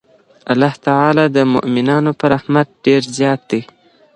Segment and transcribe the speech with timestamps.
[0.51, 3.61] الله تعالی د مؤمنانو په رحمت ډېر زیات دی.